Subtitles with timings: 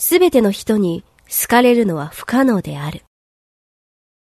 [0.00, 3.02] すべての人に好かれるのは不可能である。